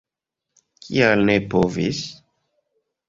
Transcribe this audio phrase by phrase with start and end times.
[0.85, 2.03] Kial ne povis?